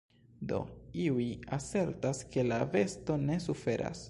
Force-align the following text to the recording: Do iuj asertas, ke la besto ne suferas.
Do 0.51 0.61
iuj 1.03 1.27
asertas, 1.59 2.25
ke 2.33 2.49
la 2.51 2.61
besto 2.77 3.23
ne 3.29 3.43
suferas. 3.49 3.99